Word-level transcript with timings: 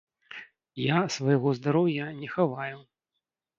Я 0.83 0.97
свайго 1.17 1.53
здароўя 1.59 2.09
не 2.25 2.33
хаваю. 2.35 2.77